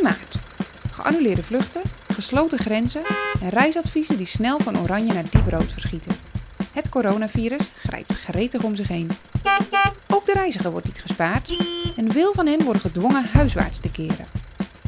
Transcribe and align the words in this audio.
2 0.00 0.12
maart. 0.12 0.34
Geannuleerde 0.90 1.42
vluchten, 1.42 1.82
gesloten 2.08 2.58
grenzen 2.58 3.02
en 3.40 3.48
reisadviezen 3.48 4.16
die 4.16 4.26
snel 4.26 4.58
van 4.60 4.78
oranje 4.78 5.12
naar 5.12 5.24
diep 5.30 5.48
rood 5.48 5.72
verschieten. 5.72 6.12
Het 6.72 6.88
coronavirus 6.88 7.70
grijpt 7.76 8.12
gretig 8.12 8.62
om 8.62 8.76
zich 8.76 8.88
heen. 8.88 9.10
Ook 10.08 10.26
de 10.26 10.32
reiziger 10.32 10.70
wordt 10.70 10.86
niet 10.86 11.00
gespaard 11.00 11.64
en 11.96 12.12
veel 12.12 12.32
van 12.34 12.46
hen 12.46 12.62
worden 12.62 12.82
gedwongen 12.82 13.24
huiswaarts 13.32 13.80
te 13.80 13.90
keren. 13.90 14.26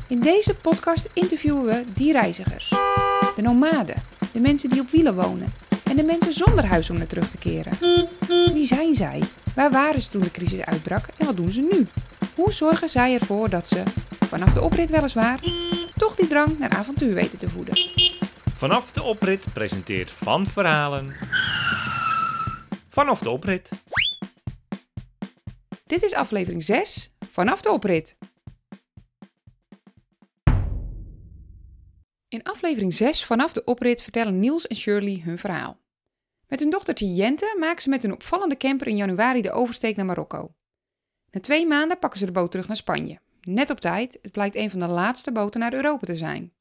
In 0.09 0.21
deze 0.21 0.55
podcast 0.55 1.09
interviewen 1.13 1.65
we 1.65 1.85
die 1.95 2.13
reizigers. 2.13 2.69
De 3.37 3.43
nomaden, 3.43 4.03
de 4.33 4.41
mensen 4.41 4.71
die 4.71 4.81
op 4.81 4.91
wielen 4.91 5.15
wonen 5.15 5.53
en 5.85 5.97
de 5.97 6.05
mensen 6.05 6.33
zonder 6.33 6.67
huis 6.67 6.91
om 6.91 6.97
naar 6.97 7.07
terug 7.07 7.29
te 7.29 7.39
keren. 7.39 7.73
Wie 8.53 8.67
zijn 8.67 8.95
zij? 8.95 9.23
Waar 9.55 9.71
waren 9.71 10.03
ze 10.03 10.09
toen 10.09 10.23
de 10.23 10.31
crisis 10.31 10.61
uitbrak 10.61 11.05
en 11.17 11.27
wat 11.27 11.37
doen 11.37 11.51
ze 11.51 11.61
nu? 11.61 11.87
Hoe 12.35 12.53
zorgen 12.53 12.89
zij 12.89 13.15
ervoor 13.15 13.51
dat 13.51 13.69
ze, 13.69 13.83
vanaf 14.33 14.53
de 14.53 14.61
oprit 14.61 14.91
weliswaar, 14.91 15.41
toch 15.97 16.15
die 16.15 16.27
drang 16.27 16.59
naar 16.59 16.71
avontuur 16.71 17.15
weten 17.15 17.39
te 17.39 17.49
voeden? 17.49 17.77
Vanaf 18.57 18.93
de 18.93 19.03
oprit 19.03 19.47
presenteert 19.53 20.11
Van 20.11 20.47
Verhalen. 20.47 21.15
Vanaf 22.89 23.21
de 23.21 23.31
oprit. 23.31 23.71
Dit 25.87 26.03
is 26.03 26.13
aflevering 26.13 26.65
6 26.65 27.11
vanaf 27.31 27.63
de 27.63 27.71
oprit. 27.71 28.17
In 32.29 32.43
aflevering 32.43 32.95
6 32.95 33.25
vanaf 33.25 33.53
de 33.53 33.65
oprit 33.65 34.03
vertellen 34.03 34.39
Niels 34.39 34.67
en 34.67 34.77
Shirley 34.77 35.21
hun 35.25 35.39
verhaal. 35.39 35.81
Met 36.49 36.61
hun 36.61 36.71
dochtertje 36.71 37.15
Jente 37.15 37.57
maken 37.59 37.83
ze 37.83 37.89
met 37.89 38.05
een 38.05 38.13
opvallende 38.13 38.57
camper 38.57 38.87
in 38.87 38.97
januari 38.97 39.43
de 39.43 39.53
oversteek 39.53 39.97
naar 39.97 40.07
Marokko. 40.07 40.55
Na 41.31 41.41
twee 41.41 41.67
maanden 41.67 41.99
pakken 41.99 42.19
ze 42.19 42.27
de 42.27 42.33
boot 42.33 42.51
terug 42.51 42.67
naar 42.67 42.77
Spanje. 42.77 43.21
Net 43.47 43.71
op 43.71 43.81
tijd, 43.81 44.19
het 44.23 44.33
blijkt 44.33 44.57
een 44.57 44.71
van 44.71 44.79
de 44.79 44.87
laatste 44.87 45.33
boten 45.33 45.61
naar 45.61 45.73
Europa 45.73 46.07
te 46.07 46.17
zijn. 46.17 46.53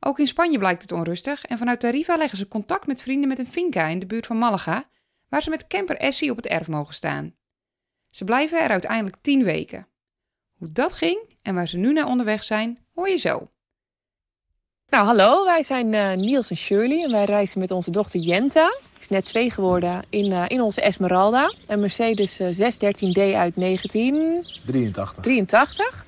Ook 0.00 0.18
in 0.18 0.26
Spanje 0.26 0.58
blijkt 0.58 0.82
het 0.82 0.92
onrustig 0.92 1.44
en 1.44 1.58
vanuit 1.58 1.80
Tarifa 1.80 2.16
leggen 2.16 2.38
ze 2.38 2.48
contact 2.48 2.86
met 2.86 3.02
vrienden 3.02 3.28
met 3.28 3.38
een 3.38 3.46
finca 3.46 3.86
in 3.86 3.98
de 3.98 4.06
buurt 4.06 4.26
van 4.26 4.38
Malaga, 4.38 4.84
waar 5.28 5.42
ze 5.42 5.50
met 5.50 5.66
camper 5.66 5.96
Essie 5.96 6.30
op 6.30 6.36
het 6.36 6.46
erf 6.46 6.68
mogen 6.68 6.94
staan. 6.94 7.34
Ze 8.10 8.24
blijven 8.24 8.62
er 8.62 8.70
uiteindelijk 8.70 9.16
tien 9.20 9.44
weken. 9.44 9.88
Hoe 10.58 10.68
dat 10.72 10.92
ging 10.92 11.18
en 11.42 11.54
waar 11.54 11.68
ze 11.68 11.76
nu 11.76 11.92
naar 11.92 12.06
onderweg 12.06 12.42
zijn, 12.42 12.78
hoor 12.94 13.08
je 13.08 13.16
zo. 13.16 13.50
Nou, 14.88 15.06
hallo, 15.06 15.44
wij 15.44 15.62
zijn 15.62 15.94
eh, 15.94 16.16
Niels 16.16 16.50
en 16.50 16.56
Shirley 16.56 17.02
en 17.02 17.10
wij 17.10 17.24
reizen 17.24 17.58
met 17.58 17.70
onze 17.70 17.90
dochter 17.90 18.20
Jenta. 18.20 18.78
Is 19.04 19.10
net 19.10 19.24
twee 19.24 19.50
geworden 19.50 20.02
in, 20.08 20.32
eh, 20.32 20.44
in 20.46 20.60
onze 20.60 20.80
Esmeralda. 20.80 21.54
Een 21.66 21.80
Mercedes 21.80 22.40
eh, 22.40 22.52
613D 22.52 23.34
uit 23.34 23.56
1983. 23.56 25.22
83. 25.22 26.04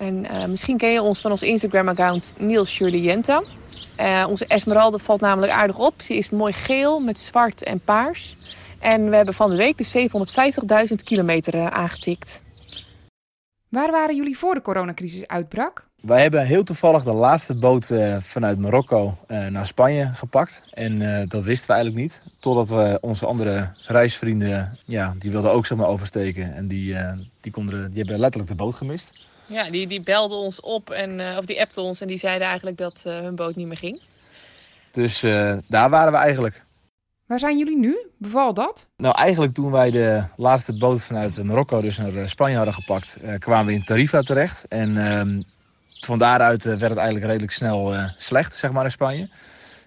En 0.00 0.26
eh, 0.26 0.46
misschien 0.46 0.76
ken 0.76 0.90
je 0.90 1.02
ons 1.02 1.20
van 1.20 1.30
ons 1.30 1.42
Instagram-account 1.42 2.34
Niels 2.38 2.70
Shirley 2.70 3.00
Jenta. 3.00 3.42
Eh, 3.96 4.26
onze 4.28 4.46
Esmeralda 4.46 4.98
valt 4.98 5.20
namelijk 5.20 5.52
aardig 5.52 5.78
op. 5.78 6.02
Ze 6.02 6.16
is 6.16 6.30
mooi 6.30 6.52
geel 6.52 7.00
met 7.00 7.18
zwart 7.18 7.62
en 7.62 7.80
paars. 7.80 8.36
En 8.78 9.10
we 9.10 9.16
hebben 9.16 9.34
van 9.34 9.50
de 9.50 9.56
week 9.56 9.78
dus 9.78 9.92
750.000 9.92 11.02
kilometer 11.04 11.54
eh, 11.54 11.66
aangetikt. 11.66 12.42
Waar 13.68 13.90
waren 13.90 14.16
jullie 14.16 14.38
voor 14.38 14.54
de 14.54 14.62
coronacrisis 14.62 15.26
uitbrak? 15.26 15.88
Wij 16.00 16.22
hebben 16.22 16.46
heel 16.46 16.62
toevallig 16.64 17.02
de 17.02 17.12
laatste 17.12 17.54
boot 17.54 17.90
eh, 17.90 18.16
vanuit 18.20 18.58
Marokko 18.58 19.16
eh, 19.26 19.46
naar 19.46 19.66
Spanje 19.66 20.10
gepakt. 20.14 20.62
En 20.70 21.02
eh, 21.02 21.28
dat 21.28 21.44
wisten 21.44 21.66
we 21.66 21.72
eigenlijk 21.72 22.02
niet. 22.02 22.22
Totdat 22.40 22.68
we 22.68 22.98
onze 23.00 23.26
andere 23.26 23.72
reisvrienden, 23.86 24.78
ja, 24.84 25.14
die 25.18 25.30
wilden 25.30 25.52
ook 25.52 25.66
zomaar 25.66 25.86
oversteken. 25.86 26.54
En 26.54 26.68
die, 26.68 26.94
eh, 26.94 27.18
die, 27.40 27.52
konden, 27.52 27.90
die 27.90 27.98
hebben 27.98 28.18
letterlijk 28.18 28.50
de 28.50 28.56
boot 28.56 28.74
gemist. 28.74 29.10
Ja, 29.50 29.70
die, 29.70 29.86
die 29.86 30.02
belden 30.02 30.38
ons 30.38 30.60
op, 30.60 30.90
en, 30.90 31.20
eh, 31.20 31.36
of 31.38 31.44
die 31.44 31.60
appten 31.60 31.82
ons 31.82 32.00
en 32.00 32.06
die 32.06 32.18
zeiden 32.18 32.46
eigenlijk 32.46 32.76
dat 32.76 33.02
eh, 33.04 33.18
hun 33.18 33.34
boot 33.34 33.56
niet 33.56 33.66
meer 33.66 33.76
ging. 33.76 34.00
Dus 34.90 35.22
eh, 35.22 35.56
daar 35.66 35.90
waren 35.90 36.12
we 36.12 36.18
eigenlijk. 36.18 36.64
Waar 37.26 37.38
zijn 37.38 37.58
jullie 37.58 37.78
nu? 37.78 37.98
Beval 38.16 38.54
dat? 38.54 38.88
Nou, 38.96 39.14
eigenlijk 39.16 39.52
toen 39.52 39.70
wij 39.70 39.90
de 39.90 40.24
laatste 40.36 40.78
boot 40.78 41.00
vanuit 41.00 41.42
Marokko 41.42 41.80
dus 41.80 41.98
naar 41.98 42.28
Spanje 42.28 42.56
hadden 42.56 42.74
gepakt, 42.74 43.16
eh, 43.16 43.38
kwamen 43.38 43.66
we 43.66 43.72
in 43.72 43.84
Tarifa 43.84 44.20
terecht. 44.20 44.68
En 44.68 44.96
ehm, 44.96 45.40
van 46.00 46.18
daaruit 46.18 46.66
eh, 46.66 46.70
werd 46.70 46.90
het 46.90 46.98
eigenlijk 46.98 47.26
redelijk 47.26 47.52
snel 47.52 47.94
eh, 47.94 48.04
slecht, 48.16 48.54
zeg 48.54 48.72
maar, 48.72 48.84
in 48.84 48.90
Spanje. 48.90 49.28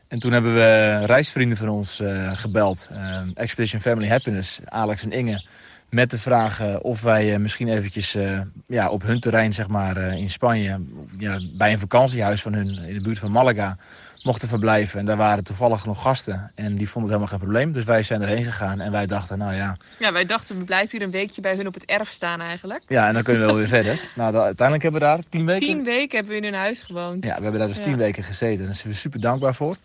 En 0.07 0.19
toen 0.19 0.31
hebben 0.31 0.53
we 0.53 1.01
reisvrienden 1.05 1.57
van 1.57 1.69
ons 1.69 1.99
eh, 1.99 2.31
gebeld, 2.37 2.89
Expedition 3.33 3.81
Family 3.81 4.07
Happiness, 4.07 4.59
Alex 4.65 5.03
en 5.03 5.11
Inge, 5.11 5.45
met 5.93 6.09
de 6.09 6.19
vraag 6.19 6.59
eh, 6.59 6.75
of 6.81 7.01
wij 7.01 7.33
eh, 7.33 7.39
misschien 7.39 7.67
eventjes 7.67 8.15
eh, 8.15 8.39
ja, 8.67 8.89
op 8.89 9.01
hun 9.01 9.19
terrein, 9.19 9.53
zeg 9.53 9.67
maar, 9.67 9.97
in 9.97 10.29
Spanje, 10.29 10.79
ja, 11.17 11.39
bij 11.57 11.73
een 11.73 11.79
vakantiehuis 11.79 12.41
van 12.41 12.53
hun 12.53 12.77
in 12.87 12.93
de 12.93 13.01
buurt 13.01 13.19
van 13.19 13.31
Malaga, 13.31 13.77
mochten 14.23 14.47
verblijven. 14.47 14.99
En 14.99 15.05
daar 15.05 15.17
waren 15.17 15.43
toevallig 15.43 15.85
nog 15.85 16.01
gasten 16.01 16.51
en 16.55 16.75
die 16.75 16.89
vonden 16.89 17.11
het 17.11 17.19
helemaal 17.19 17.27
geen 17.27 17.39
probleem. 17.49 17.71
Dus 17.71 17.83
wij 17.83 18.03
zijn 18.03 18.21
erheen 18.21 18.43
gegaan 18.45 18.79
en 18.79 18.91
wij 18.91 19.05
dachten, 19.05 19.37
nou 19.37 19.53
ja, 19.53 19.77
Ja, 19.99 20.11
wij 20.11 20.25
dachten 20.25 20.57
we 20.57 20.63
blijven 20.63 20.97
hier 20.97 21.01
een 21.07 21.11
weekje 21.13 21.41
bij 21.41 21.55
hun 21.55 21.67
op 21.67 21.73
het 21.73 21.85
erf 21.85 22.09
staan 22.09 22.41
eigenlijk. 22.41 22.83
ja 22.87 23.07
en 23.07 23.13
dan 23.13 23.23
kunnen 23.23 23.41
we 23.41 23.47
wel 23.47 23.57
weer 23.57 23.67
verder. 23.81 24.01
Nou, 24.15 24.35
uiteindelijk 24.35 24.83
hebben 24.83 25.01
we 25.01 25.07
daar 25.07 25.19
tien 25.29 25.45
weken... 25.45 25.67
Tien 25.67 25.83
weken 25.83 26.15
hebben 26.17 26.33
we 26.33 26.45
in 26.45 26.53
hun 26.53 26.61
huis 26.61 26.81
gewoond. 26.81 27.25
Ja, 27.25 27.35
we 27.35 27.41
hebben 27.41 27.59
daar 27.59 27.69
dus 27.69 27.77
Ja. 27.77 27.83
tien 27.83 27.97
weken 27.97 28.23
gezeten. 28.23 28.65
Daar 28.65 28.75
zijn 28.75 28.93
we 28.93 28.99
super 28.99 29.19
dankbaar 29.19 29.55
voor. 29.55 29.77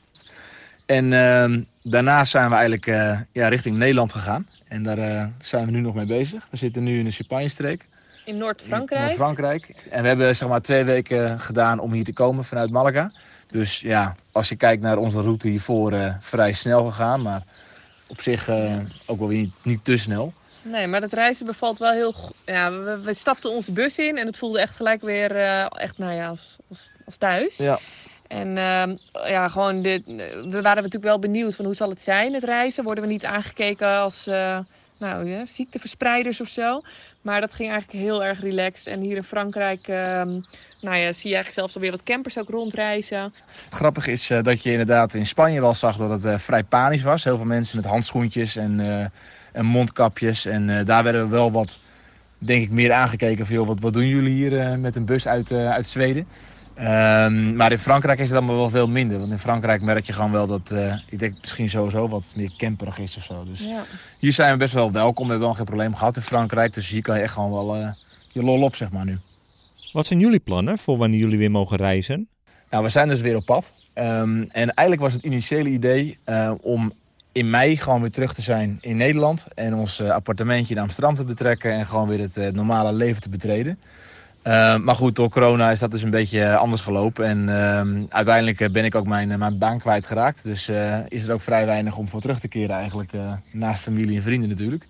En 0.89 1.13
ehm, 1.13 1.63
daarna 1.83 2.25
zijn 2.25 2.49
we 2.49 2.55
eigenlijk 2.55 2.87
eh, 2.87 3.21
ja, 3.33 3.49
richting 3.49 3.77
Nederland 3.77 4.13
gegaan. 4.13 4.49
En 4.69 4.83
daar 4.83 4.99
eh, 4.99 5.27
zijn 5.41 5.65
we 5.65 5.71
nu 5.71 5.81
nog 5.81 5.95
mee 5.95 6.07
bezig. 6.07 6.47
We 6.51 6.57
zitten 6.57 6.83
nu 6.83 6.99
in 6.99 7.05
de 7.05 7.11
Champagne-streek. 7.11 7.87
In 8.25 8.35
in 8.35 8.37
Noord-Frankrijk. 8.37 9.03
Noord-Frankrijk. 9.03 9.87
En 9.91 10.03
we 10.03 10.09
hebben 10.09 10.37
zeg 10.37 10.49
maar 10.49 10.63
twee 10.63 10.85
weken 10.85 11.41
gedaan 11.41 11.79
om 11.79 11.93
hier 11.93 12.05
te 12.05 12.13
komen 12.13 12.45
vanuit 12.45 12.71
Malaga. 12.71 13.13
Dus 13.47 13.81
ja, 13.81 14.17
als 14.33 14.49
je 14.49 14.57
kijkt 14.57 14.83
naar 14.83 14.97
onze 14.97 15.21
route 15.21 15.49
hiervoor, 15.49 15.93
eh, 15.93 16.15
vrij 16.21 16.53
snel 16.53 16.85
gegaan. 16.85 17.23
Maar 17.23 17.43
op 18.07 18.21
zich 18.21 18.49
ook 19.07 19.19
wel 19.19 19.29
weer 19.29 19.39
niet, 19.39 19.55
niet 19.63 19.85
te 19.85 19.97
snel. 19.97 20.33
Nee, 20.63 20.87
maar 20.87 21.01
het 21.01 21.13
reizen 21.13 21.47
bevalt 21.47 21.79
wel 21.79 21.93
heel 21.93 22.13
goed. 22.13 22.37
Ja, 22.45 22.73
we, 22.73 23.01
we 23.01 23.15
stapten 23.15 23.51
onze 23.51 23.73
bus 23.73 23.99
in 23.99 24.19
en 24.19 24.27
het 24.27 24.37
voelde 24.37 24.61
echt 24.61 24.77
gelijk 24.77 25.03
weer 25.03 25.37
echt, 25.71 25.99
nou 25.99 26.13
ja, 26.13 26.29
als, 26.29 26.57
als, 26.69 26.91
als 27.05 27.17
thuis. 27.17 27.57
Ja. 27.57 27.79
En 28.29 28.59
ehm, 28.59 28.97
ja, 29.13 29.49
gewoon, 29.49 29.83
we 29.83 30.59
waren 30.63 30.63
natuurlijk 30.63 31.05
wel 31.05 31.19
benieuwd 31.19 31.57
van 31.57 31.65
hoe 31.65 31.75
zal 31.75 31.89
het 31.89 32.01
zijn, 32.01 32.35
het 32.35 32.45
reizen. 32.45 32.85
Worden 32.85 33.05
we 33.05 33.11
niet 33.11 33.25
aangekeken 33.25 33.89
als 33.89 34.27
eh, 34.27 34.59
nou, 34.99 35.29
ja, 35.29 35.47
ziekteverspreiders 35.47 36.41
of 36.41 36.49
zo. 36.49 36.83
Maar 37.23 37.41
dat 37.41 37.55
ging 37.55 37.71
eigenlijk 37.71 38.05
heel 38.05 38.25
erg 38.25 38.41
relaxed. 38.41 38.87
En 38.87 39.01
hier 39.01 39.17
in 39.17 39.23
Frankrijk 39.23 39.89
ehm, 39.89 40.29
nou 40.81 40.97
ja, 40.97 41.13
zie 41.13 41.31
je 41.31 41.35
eigenlijk 41.35 41.51
zelfs 41.51 41.75
alweer 41.75 41.91
wat 41.91 42.03
campers 42.03 42.39
ook 42.39 42.49
rondreizen. 42.49 43.23
Het 43.65 43.75
grappige 43.75 44.11
is 44.11 44.31
eh, 44.31 44.43
dat 44.43 44.63
je 44.63 44.71
inderdaad 44.71 45.15
in 45.15 45.27
Spanje 45.27 45.61
wel 45.61 45.75
zag 45.75 45.97
dat 45.97 46.11
het 46.11 46.25
eh, 46.25 46.39
vrij 46.39 46.65
panisch 46.65 47.03
was. 47.03 47.25
Heel 47.25 47.37
veel 47.37 47.47
mensen 47.47 47.77
met 47.77 47.87
handschoentjes 47.87 48.57
en, 48.57 48.81
en 49.53 49.65
mondkapjes. 49.65 50.47
En 50.47 50.85
daar 50.85 51.03
werden 51.03 51.23
we 51.23 51.29
wel 51.29 51.53
wat, 51.53 51.79
denk 52.39 52.63
ik, 52.63 52.71
meer 52.71 52.93
aangekeken 52.93 53.47
van... 53.47 53.67
Wat, 53.67 53.81
wat 53.81 53.93
doen 53.93 54.09
jullie 54.09 54.35
hier 54.35 54.79
met 54.79 54.97
een 54.97 55.07
bus 55.07 55.27
uit, 55.27 55.53
uit 55.53 55.87
Zweden? 55.87 56.27
Ehm, 56.79 57.57
maar 57.57 57.73
in 57.73 57.79
Frankrijk 57.79 58.19
is 58.19 58.29
het 58.29 58.39
allemaal 58.39 58.57
wel 58.57 58.71
veel 58.71 58.89
minder. 58.89 59.19
Want 59.19 59.33
in 59.33 59.39
Frankrijk 59.39 59.83
merk 59.83 60.07
je 60.07 60.13
gewoon 60.13 60.33
wel 60.33 60.47
dat, 60.47 60.71
eh, 60.71 60.95
ik 61.09 61.19
denk 61.19 61.35
misschien 61.41 61.69
sowieso 61.69 62.09
wat 62.09 62.33
meer 62.37 62.51
camperig 62.57 62.99
is 62.99 63.17
of 63.17 63.25
zo. 63.25 63.45
Dus 63.45 63.61
Ja. 63.61 63.83
hier 64.19 64.33
zijn 64.33 64.53
we 64.53 64.59
best 64.59 64.75
wel 64.75 64.93
welkom. 64.93 65.25
We 65.25 65.31
hebben 65.31 65.49
wel 65.49 65.57
geen 65.57 65.67
probleem 65.67 65.95
gehad 65.95 66.17
in 66.17 66.23
Frankrijk. 66.23 66.75
Dus 66.75 66.89
hier 66.89 67.03
kan 67.03 67.17
je 67.17 67.23
echt 67.23 67.33
gewoon 67.33 67.51
wel 67.51 67.77
eh, 67.77 67.89
je 68.33 68.43
lol 68.43 68.63
op, 68.63 68.77
zeg 68.77 68.91
maar 68.91 69.05
nu. 69.05 69.19
Wat 69.91 70.07
zijn 70.07 70.21
jullie 70.21 70.39
plannen 70.39 70.79
voor 70.79 70.99
wanneer 70.99 71.21
jullie 71.21 71.39
weer 71.39 71.51
mogen 71.51 71.77
reizen? 71.77 72.29
Nou, 72.71 72.85
we 72.85 72.89
zijn 72.91 73.09
dus 73.09 73.21
weer 73.21 73.37
op 73.37 73.45
pad. 73.45 73.73
Ehm, 73.93 74.45
en 74.49 74.75
eigenlijk 74.75 75.01
was 75.01 75.13
het 75.13 75.25
initiële 75.25 75.69
idee 75.69 76.19
eh, 76.25 76.53
om 76.61 76.93
in 77.33 77.51
mei 77.51 77.77
gewoon 77.77 78.01
weer 78.01 78.11
terug 78.11 78.35
te 78.35 78.43
zijn 78.43 78.79
in 78.81 78.97
Nederland. 78.97 79.47
En 79.55 79.75
ons 79.75 80.01
appartementje 80.01 80.75
in 80.75 80.81
Amsterdam 80.81 81.15
te 81.15 81.25
betrekken 81.25 81.73
en 81.73 81.87
gewoon 81.87 82.09
weer 82.09 82.21
het 82.21 82.55
normale 82.55 82.93
leven 82.93 83.23
te 83.23 83.29
betreden. 83.29 83.79
Ehm, 84.43 84.85
maar 84.85 84.95
goed, 84.95 85.17
door 85.17 85.29
corona 85.29 85.71
is 85.71 85.79
dat 85.79 85.91
dus 85.91 86.03
een 86.03 86.11
beetje 86.11 86.43
eh, 86.45 86.57
anders 86.57 86.83
gelopen. 86.83 87.25
En 87.27 87.49
ehm, 87.49 88.05
uiteindelijk 88.09 88.61
eh, 88.61 88.71
ben 88.71 88.85
ik 88.85 88.95
ook 88.95 89.07
mijn, 89.07 89.31
eh, 89.31 89.39
mijn 89.39 89.59
baan 89.59 89.79
kwijtgeraakt. 89.79 90.43
Dus 90.45 90.69
eh, 90.69 90.99
is 91.09 91.25
er 91.27 91.33
ook 91.33 91.43
vrij 91.43 91.67
weinig 91.67 91.97
om 91.97 92.09
voor 92.09 92.21
terug 92.21 92.39
te 92.41 92.49
keren 92.49 92.77
eigenlijk. 92.77 93.13
eh, 93.13 93.33
naast 93.51 93.83
familie 93.83 94.17
en 94.17 94.23
vrienden 94.23 94.49
natuurlijk. 94.49 94.87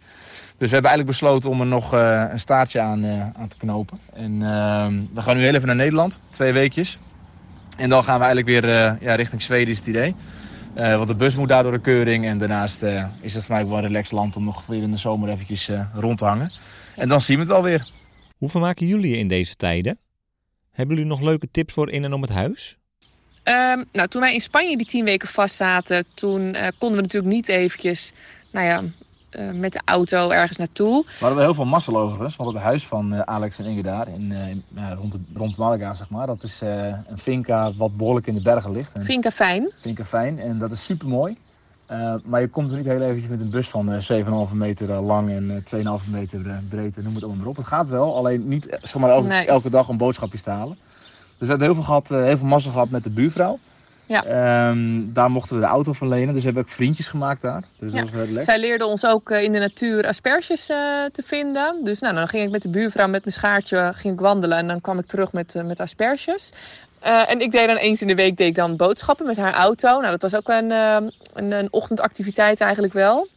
Dus 0.59 0.69
we 0.69 0.75
hebben 0.75 0.91
eigenlijk 0.91 1.06
besloten 1.21 1.50
om 1.50 1.61
er 1.61 1.67
nog 1.67 1.95
eh, 1.95 2.25
een 2.31 2.41
staartje 2.41 2.81
aan, 2.81 3.05
eh, 3.05 3.21
aan 3.23 3.49
te 3.49 3.56
knopen. 3.56 4.00
En 4.15 4.43
ehm, 4.43 5.03
we 5.15 5.23
gaan 5.23 5.37
nu 5.37 5.43
heel 5.43 5.55
even 5.55 5.67
naar 5.67 5.77
Nederland. 5.77 6.21
Twee 6.31 6.53
weekjes. 6.53 6.99
En 7.79 7.89
dan 7.89 8.05
gaan 8.05 8.19
we 8.21 8.25
eigenlijk 8.27 8.47
weer 8.62 8.77
eh, 8.77 9.00
ja, 9.00 9.15
richting 9.15 9.43
Zweden 9.43 9.69
is 9.73 9.79
het 9.79 9.87
idee. 9.87 10.17
Eh, 10.75 10.95
want 10.97 11.09
de 11.09 11.15
bus 11.15 11.37
moet 11.37 11.49
daar 11.49 11.62
door 11.62 11.73
de 11.73 11.81
keuring. 11.81 12.27
En 12.27 12.39
daarnaast 12.39 12.83
eh, 12.83 13.05
is 13.21 13.35
het 13.35 13.45
voor 13.47 13.55
mij 13.55 13.67
wel 13.67 13.77
een 13.77 13.83
relaxed 13.83 14.12
land 14.12 14.37
om 14.37 14.45
nog 14.45 14.67
weer 14.67 14.83
in 14.83 14.91
de 14.91 14.97
zomer 14.97 15.29
eventjes 15.29 15.69
eh, 15.69 15.81
rond 15.93 16.19
te 16.19 16.25
hangen. 16.25 16.53
En 16.95 17.09
dan 17.09 17.21
zien 17.21 17.37
we 17.37 17.43
het 17.43 17.53
wel 17.53 17.62
weer. 18.38 18.49
Hoe 18.49 18.49
vermaken 18.49 18.87
jullie 18.87 19.11
je 19.11 19.17
in 19.17 19.29
deze 19.29 19.56
tijden? 19.56 19.99
Hebben 20.70 20.96
jullie 20.96 21.11
nog 21.11 21.20
leuke 21.20 21.49
tips 21.50 21.73
voor 21.73 21.90
in 21.90 22.05
en 22.05 22.12
om 22.12 22.23
het 22.23 22.31
huis? 22.31 22.79
Ehm, 23.43 23.85
nou, 23.93 24.08
toen 24.08 24.20
wij 24.20 24.32
in 24.32 24.40
Spanje 24.40 24.76
die 24.76 24.87
tien 24.87 25.05
weken 25.05 25.29
vast 25.29 25.56
zaten, 25.56 26.05
toen 26.14 26.55
eh, 26.55 26.69
konden 26.79 26.96
we 26.96 27.02
natuurlijk 27.02 27.35
niet 27.35 27.49
eventjes, 27.49 28.12
nou 28.50 28.67
ja, 28.67 28.82
eh, 29.31 29.50
met 29.50 29.73
de 29.73 29.81
auto 29.85 30.31
ergens 30.31 30.58
naartoe. 30.58 31.05
We 31.05 31.12
hadden 31.19 31.37
wel 31.37 31.46
heel 31.46 31.55
veel 31.55 31.64
mazzel 31.64 31.99
overigens, 31.99 32.37
want 32.37 32.52
het 32.52 32.62
huis 32.62 32.87
van 32.87 33.14
eh, 33.14 33.20
Alex 33.20 33.58
en 33.58 33.64
Inge 33.64 33.82
daar, 33.82 34.08
in, 34.08 34.32
eh, 34.75 34.93
rond, 34.96 35.12
de, 35.12 35.19
rond 35.35 35.56
Malaga 35.56 35.94
zeg 35.94 36.11
maar, 36.11 36.26
dat 36.26 36.43
is 36.43 36.62
eh, 36.62 36.87
een 37.06 37.19
finca 37.19 37.73
wat 37.73 37.96
behoorlijk 37.96 38.26
in 38.26 38.35
de 38.35 38.43
bergen 38.43 38.73
ligt. 38.73 38.96
Een 38.96 39.05
Finca 39.05 39.31
fijn. 39.31 39.73
finca 39.81 40.05
fijn 40.05 40.38
en 40.38 40.58
dat 40.58 40.70
is 40.70 40.85
super 40.85 41.08
mooi. 41.08 41.37
Maar 42.25 42.40
je 42.40 42.49
komt 42.49 42.70
er 42.70 42.76
niet 42.76 42.87
heel 42.87 43.00
eventjes 43.00 43.29
met 43.31 43.40
een 43.40 43.50
bus 43.50 43.69
van 43.69 43.93
eh 43.93 44.46
7,5 44.49 44.52
meter 44.52 44.90
eh, 44.90 45.06
lang 45.06 45.31
en 45.31 45.62
eh 45.70 46.00
2,5 46.00 46.11
meter 46.11 46.46
eh, 46.46 46.52
breed 46.69 46.96
en 46.96 47.02
noem 47.02 47.14
het 47.14 47.23
allemaal 47.23 47.40
maar 47.40 47.50
op. 47.50 47.56
Het 47.56 47.67
gaat 47.67 47.88
wel, 47.88 48.17
alleen 48.17 48.49
niet 48.49 48.67
eh, 48.69 48.79
zeg 48.82 48.94
maar, 48.94 49.11
elke, 49.11 49.26
Nee. 49.26 49.46
elke 49.46 49.70
dag 49.70 49.88
een 49.88 49.96
boodschapje 49.96 50.40
te 50.40 50.50
halen. 50.50 50.76
Dus 51.38 51.46
we 51.46 51.46
hebben 51.46 51.67
heel 51.67 51.75
veel, 51.75 51.85
gehad, 51.85 52.11
eh, 52.11 52.23
heel 52.23 52.37
veel 52.38 52.46
mazzel 52.46 52.73
gehad 52.73 52.90
met 52.90 53.05
de 53.05 53.11
buurvrouw. 53.11 53.58
Ja. 54.06 54.25
Ehm, 54.25 55.02
daar 55.12 55.31
mochten 55.31 55.55
we 55.56 55.62
de 55.62 55.69
auto 55.69 55.93
van 55.93 56.08
lenen, 56.08 56.26
dus 56.29 56.37
we 56.37 56.44
hebben 56.44 56.62
ook 56.62 56.69
vriendjes 56.69 57.08
gemaakt 57.08 57.43
daar. 57.43 57.62
Dus 57.79 57.93
Ja. 57.93 58.00
dat 58.00 58.11
was 58.11 58.19
heel 58.19 58.25
lekker. 58.26 58.43
Zij 58.43 58.58
leerde 58.61 58.85
ons 58.87 59.06
ook 59.06 59.31
eh, 59.31 59.43
in 59.43 59.52
de 59.52 59.58
natuur 59.58 60.06
asperges 60.06 60.69
eh, 60.69 60.76
te 61.12 61.23
vinden. 61.25 61.76
Dus 61.85 62.00
nou, 62.00 62.14
dan 62.14 62.29
ging 62.29 62.44
ik 62.44 62.50
met 62.50 62.62
de 62.62 62.69
buurvrouw 62.69 63.08
met 63.08 63.25
mijn 63.25 63.35
schaartje 63.37 63.90
ging 63.94 64.14
ik 64.14 64.20
wandelen 64.20 64.58
en 64.58 64.67
dan 64.67 64.81
kwam 64.81 64.99
ik 64.99 65.06
terug 65.06 65.32
met, 65.32 65.55
eh, 65.55 65.64
met 65.64 65.81
asperges. 65.81 66.52
Eh, 66.99 67.31
en 67.31 67.40
ik 67.40 67.50
deed 67.52 67.67
dan 67.67 67.76
eens 67.76 68.00
in 68.00 68.06
de 68.06 68.14
week 68.14 68.37
deed 68.37 68.49
ik 68.49 68.55
dan 68.55 68.76
boodschappen 68.76 69.26
met 69.26 69.37
haar 69.37 69.55
auto. 69.55 70.00
Nou, 70.00 70.11
dat 70.19 70.23
was 70.31 70.35
ook 70.37 70.49
een, 70.49 70.70
eh, 70.73 70.96
een, 71.38 71.52
een 71.52 71.73
ochtendactiviteit 71.73 72.61
eigenlijk 72.61 72.93
wel. 72.93 73.29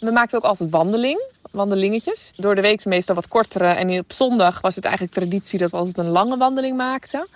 We 0.00 0.10
maakten 0.10 0.38
ook 0.38 0.44
altijd 0.44 0.70
wandeling, 0.70 1.22
wandelingetjes. 1.50 2.32
Door 2.36 2.54
de 2.54 2.60
week 2.60 2.84
meestal 2.84 3.14
wat 3.14 3.28
kortere. 3.28 3.66
En 3.66 3.98
op 3.98 4.12
zondag 4.12 4.60
was 4.60 4.74
het 4.74 4.84
eigenlijk 4.84 5.14
traditie 5.14 5.58
dat 5.58 5.70
we 5.70 5.76
altijd 5.76 5.98
een 5.98 6.08
lange 6.08 6.36
wandeling 6.36 6.76
maakten. 6.76 7.28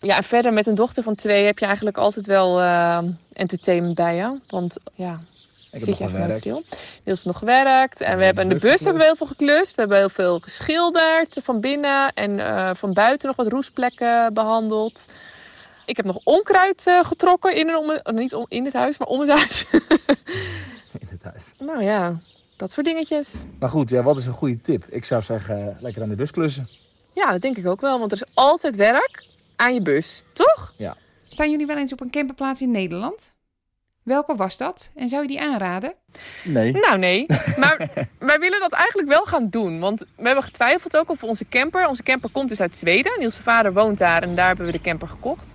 Ja, 0.00 0.16
en 0.16 0.24
verder 0.24 0.52
met 0.52 0.66
een 0.66 0.74
dochter 0.74 1.02
van 1.02 1.14
twee 1.14 1.44
heb 1.44 1.58
je 1.58 1.66
eigenlijk 1.66 1.96
altijd 1.96 2.26
wel 2.26 2.60
eh, 2.60 2.98
entertainment 3.32 3.94
bij 3.94 4.16
je. 4.16 4.38
Want 4.48 4.76
ja, 4.94 5.12
Ik 5.12 5.70
heb 5.70 5.82
zit 5.82 5.98
nog 5.98 6.10
je 6.12 6.18
echt 6.18 6.36
stil. 6.36 6.62
Deels 7.04 7.24
nog 7.24 7.38
gewerkt. 7.38 8.00
En 8.00 8.18
we 8.18 8.24
hebben 8.24 8.42
in 8.42 8.58
de 8.58 8.66
bus 8.68 8.80
hebben 8.80 8.98
we 8.98 9.04
heel 9.04 9.16
veel 9.16 9.26
geklust. 9.26 9.74
We 9.74 9.80
hebben 9.80 9.98
heel 9.98 10.08
veel 10.08 10.38
geschilderd 10.38 11.38
van 11.42 11.60
binnen. 11.60 12.12
En 12.14 12.38
eh, 12.38 12.70
van 12.74 12.92
buiten 12.92 13.26
nog 13.26 13.36
wat 13.36 13.52
roestplekken 13.52 14.34
behandeld. 14.34 15.06
Ik 15.90 15.96
heb 15.96 16.06
nog 16.06 16.20
onkruid 16.24 16.86
eh, 16.86 17.04
getrokken 17.04 17.56
in 17.56 17.68
en 17.68 17.76
om 17.76 17.90
het, 17.90 18.06
oh, 18.06 18.14
niet 18.14 18.34
om, 18.34 18.46
in 18.48 18.64
het 18.64 18.72
huis, 18.72 18.98
maar 18.98 19.08
om 19.08 19.20
het 19.20 19.28
huis. 19.28 19.66
In 21.00 21.08
het 21.08 21.22
huis. 21.22 21.42
nou 21.58 21.82
ja, 21.82 22.20
dat 22.56 22.72
soort 22.72 22.86
dingetjes. 22.86 23.28
Maar 23.58 23.68
goed, 23.68 23.88
ja, 23.88 24.02
wat 24.02 24.16
is 24.16 24.26
een 24.26 24.32
goede 24.32 24.60
tip? 24.60 24.84
Ik 24.88 25.04
zou 25.04 25.22
zeggen, 25.22 25.68
eh, 25.68 25.82
lekker 25.82 26.02
aan 26.02 26.08
de 26.08 26.14
bus 26.14 26.30
klussen. 26.30 26.68
Ja, 27.14 27.30
dat 27.30 27.40
denk 27.40 27.56
ik 27.56 27.66
ook 27.66 27.80
wel. 27.80 27.98
Want 27.98 28.12
er 28.12 28.22
is 28.22 28.34
altijd 28.34 28.76
werk 28.76 29.24
aan 29.56 29.74
je 29.74 29.82
bus, 29.82 30.22
toch? 30.32 30.74
Staan 31.24 31.50
jullie 31.50 31.66
wel 31.66 31.76
eens 31.76 31.92
op 31.92 32.00
een 32.00 32.10
camperplaats 32.10 32.60
in 32.60 32.70
Nederland? 32.70 33.36
Welke 34.02 34.36
was 34.36 34.56
dat? 34.56 34.90
En 34.94 35.08
zou 35.08 35.22
je 35.22 35.28
die 35.28 35.40
aanraden? 35.40 35.94
Nee. 36.44 36.72
Nou 36.72 36.98
nee, 36.98 37.26
maar 37.62 38.08
wij 38.18 38.38
willen 38.38 38.60
dat 38.60 38.72
eigenlijk 38.72 39.08
wel 39.08 39.24
gaan 39.24 39.48
doen. 39.48 39.80
Want 39.80 40.00
we 40.00 40.26
hebben 40.26 40.44
getwijfeld 40.44 40.96
ook 40.96 41.10
over 41.10 41.28
onze 41.28 41.48
camper. 41.48 41.88
Onze 41.88 42.02
camper 42.02 42.30
komt 42.30 42.48
dus 42.48 42.60
uit 42.60 42.76
Zweden. 42.76 43.12
Niels' 43.18 43.38
vader 43.38 43.72
woont 43.72 43.98
daar 43.98 44.22
en 44.22 44.34
daar 44.34 44.46
hebben 44.46 44.66
we 44.66 44.72
de 44.72 44.80
camper 44.80 45.08
gekocht. 45.08 45.54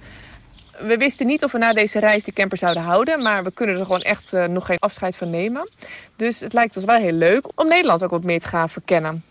We 0.80 0.98
wisten 0.98 1.27
niet 1.27 1.44
of 1.44 1.51
we 1.51 1.57
na 1.57 1.74
deze 1.74 2.00
reis 2.00 2.24
de 2.24 2.33
camper 2.33 2.57
zouden 2.57 2.83
houden. 2.83 3.22
Maar 3.22 3.44
we 3.44 3.51
kunnen 3.51 3.75
er 3.77 3.86
gewoon 3.86 4.01
echt 4.01 4.33
eh, 4.33 4.45
nog 4.45 4.66
geen 4.66 4.80
afscheid 4.80 5.18
van 5.18 5.30
nemen. 5.30 5.69
Dus 6.16 6.39
het 6.39 6.54
lijkt 6.54 6.75
ons 6.75 6.86
wel 6.86 6.95
heel 6.95 7.12
leuk 7.12 7.60
om 7.60 7.68
Nederland 7.68 8.04
ook 8.04 8.10
wat 8.10 8.24
meer 8.24 8.39
te 8.39 8.48
gaan 8.48 8.69
verkennen. 8.69 9.24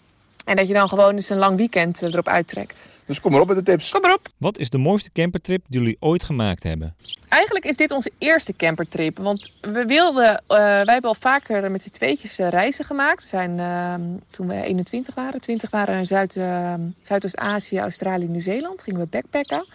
En 0.45 0.57
dat 0.57 0.69
je 0.69 0.75
dan 0.75 0.89
gewoon 0.89 1.15
eens 1.15 1.29
een 1.29 1.39
lang 1.39 1.57
weekend 1.57 2.03
eh, 2.03 2.13
erop 2.13 2.29
uittrekt. 2.29 2.89
Dus 3.07 3.21
kom 3.21 3.33
maar 3.33 3.41
op 3.41 3.47
met 3.49 3.57
de 3.57 3.63
tips. 3.63 3.91
Kom 3.91 4.01
maar 4.01 4.15
op. 4.15 4.29
Wat 4.37 4.59
is 4.59 4.71
de 4.71 4.79
mooiste 4.79 5.13
campertrip 5.13 5.65
die 5.69 5.81
jullie 5.81 5.97
ooit 6.01 6.23
gemaakt 6.23 6.63
hebben? 6.63 6.95
Eigenlijk 7.35 7.65
is 7.65 7.77
dit 7.77 7.91
onze 7.91 8.11
eerste 8.19 8.57
campertrip. 8.57 9.19
Want 9.19 9.51
we 9.61 9.85
wilden, 9.85 10.35
eh, 10.37 10.57
wij 10.57 10.93
hebben 10.93 11.11
al 11.11 11.15
vaker 11.15 11.71
met 11.71 11.83
z'n 11.83 11.91
tweetjes 11.91 12.39
eh, 12.39 12.49
reizen 12.49 12.85
gemaakt. 12.85 13.21
We 13.23 13.29
zijn 13.29 13.59
ehm, 13.59 14.03
toen 14.31 14.47
we 14.47 14.63
21 14.63 15.15
waren, 15.15 15.41
20 15.41 15.71
waren 15.71 15.99
in 15.99 16.07
Zuid, 16.07 16.37
ehm, 16.37 16.81
Zuidoost-Azië, 17.03 17.79
Australië, 17.79 18.27
Nieuw-Zeeland. 18.27 18.83
Gingen 18.83 19.01
we 19.01 19.07
backpacken. 19.07 19.67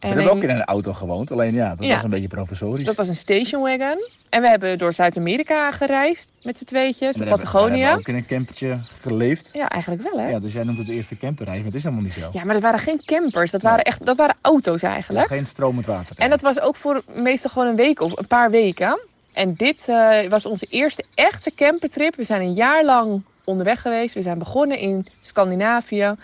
We 0.00 0.06
hebben 0.06 0.30
ook 0.30 0.42
in 0.42 0.50
een 0.50 0.64
auto 0.64 0.92
gewoond, 0.92 1.30
alleen 1.30 1.54
ja, 1.54 1.74
dat 1.74 1.84
Ja. 1.84 1.94
was 1.94 2.02
een 2.04 2.10
beetje 2.10 2.28
professorisch. 2.28 2.84
Dat 2.86 2.96
was 2.96 3.08
een 3.08 3.16
station 3.16 3.62
wagon. 3.62 4.08
En 4.30 4.42
we 4.42 4.48
hebben 4.48 4.78
door 4.78 4.92
Zuid-Amerika 4.92 5.70
gereisd 5.70 6.28
met 6.42 6.58
z'n 6.58 6.64
tweetjes, 6.64 7.00
En 7.00 7.12
de 7.12 7.18
daar 7.18 7.38
hebben- 7.52 7.78
we 7.80 7.90
ook 7.98 8.08
in 8.08 8.14
een 8.14 8.26
campertje 8.26 8.78
geleefd. 9.00 9.50
Ja, 9.52 9.68
eigenlijk 9.68 10.02
wel 10.02 10.18
hè. 10.20 10.28
Ja, 10.28 10.38
dus 10.38 10.52
jij 10.52 10.62
noemt 10.64 10.78
het 10.78 10.86
de 10.86 10.92
eerste 10.92 11.16
camperreis, 11.16 11.56
maar 11.56 11.66
het 11.66 11.74
is 11.74 11.82
helemaal 11.82 12.04
niet 12.04 12.12
zo. 12.12 12.28
Ja, 12.32 12.44
maar 12.44 12.52
dat 12.52 12.62
waren 12.62 12.78
geen 12.78 13.02
campers. 13.04 13.50
Dat 13.50 13.62
waren 13.62 13.84
echt, 13.84 14.06
dat 14.06 14.16
waren 14.16 14.36
auto's 14.40 14.82
eigenlijk. 14.82 15.26
Geen 15.26 15.46
stromend 15.46 15.86
water. 15.86 16.16
En 16.18 16.30
dat 16.30 16.40
was 16.40 16.60
ook 16.60 16.76
voor 16.76 16.89
meestal 17.14 17.50
gewoon 17.50 17.68
een 17.68 17.76
week 17.76 18.00
of 18.00 18.18
een 18.18 18.26
paar 18.26 18.50
weken. 18.50 19.00
En 19.32 19.54
dit 19.54 19.88
eh, 19.88 20.28
was 20.28 20.46
onze 20.46 20.66
eerste 20.70 21.04
echte 21.14 21.54
campertrip. 21.54 22.16
We 22.16 22.24
zijn 22.24 22.40
een 22.40 22.52
jaar 22.52 22.84
lang 22.84 23.22
onderweg 23.44 23.80
geweest. 23.80 24.14
We 24.14 24.22
zijn 24.22 24.38
begonnen 24.38 24.78
in 24.78 25.06
Scandinavië. 25.20 26.14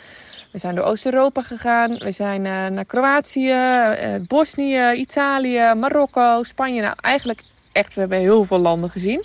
We 0.53 0.59
zijn 0.59 0.75
door 0.75 0.85
Oost-Europa 0.85 1.43
gegaan. 1.43 1.99
We 1.99 2.11
zijn 2.11 2.47
eh, 2.47 2.67
naar 2.67 2.85
Kroatië, 2.85 3.51
eh, 3.51 4.15
Bosnië, 4.27 4.93
Italië, 4.93 5.75
Marokko, 5.75 6.43
Spanje. 6.43 6.81
Nou, 6.81 6.95
eigenlijk 7.01 7.41
echt, 7.73 7.95
we 7.95 8.01
hebben 8.01 8.19
heel 8.19 8.45
veel 8.45 8.59
landen 8.59 8.91
gezien. 8.91 9.25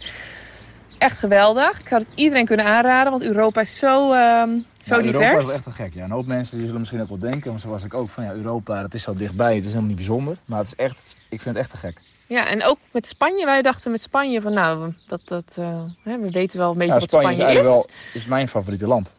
Echt 1.01 1.19
geweldig. 1.19 1.79
Ik 1.79 1.87
zou 1.87 2.01
het 2.01 2.11
iedereen 2.15 2.45
kunnen 2.45 2.65
aanraden, 2.65 3.11
want 3.11 3.23
Europa 3.23 3.61
is 3.61 3.79
zo, 3.79 4.11
ehm, 4.13 4.49
zo 4.83 4.95
Nou, 4.95 5.05
Europa 5.05 5.27
divers. 5.27 5.45
is 5.47 5.53
echt 5.53 5.63
te 5.63 5.71
gek. 5.71 5.93
Ja. 5.93 6.03
Een 6.03 6.11
hoop 6.11 6.25
mensen 6.25 6.55
die 6.55 6.65
zullen 6.65 6.79
misschien 6.79 7.01
ook 7.01 7.09
wel 7.09 7.17
denken, 7.19 7.49
want 7.49 7.61
zo 7.61 7.67
was 7.69 7.83
ik 7.83 7.93
ook, 7.93 8.09
van 8.09 8.23
ja, 8.23 8.31
Europa, 8.31 8.81
dat 8.81 8.93
is 8.93 9.03
zo 9.03 9.13
dichtbij, 9.13 9.55
het 9.55 9.59
is 9.63 9.65
helemaal 9.69 9.87
niet 9.87 9.95
bijzonder. 9.95 10.37
Maar 10.45 10.59
het 10.59 10.67
is 10.67 10.75
echt, 10.75 11.15
ik 11.29 11.41
vind 11.41 11.55
het 11.55 11.63
echt 11.63 11.69
te 11.71 11.77
gek. 11.77 12.01
Ja, 12.27 12.47
en 12.47 12.63
ook 12.63 12.77
met 12.91 13.05
Spanje. 13.05 13.45
Wij 13.45 13.61
dachten 13.61 13.91
met 13.91 14.01
Spanje 14.01 14.41
van 14.41 14.53
nou, 14.53 14.93
dat, 15.07 15.21
dat, 15.25 15.55
eh, 15.59 15.81
we 16.03 16.31
weten 16.31 16.59
wel 16.59 16.71
een 16.71 16.77
beetje 16.77 16.93
Ja, 16.93 16.99
wat 16.99 17.09
Spanje, 17.09 17.35
Spanje, 17.35 17.59
is 17.59 17.65
wel 17.65 17.87
is 18.13 18.25
mijn 18.25 18.47
favoriete 18.47 18.87
land 18.87 19.11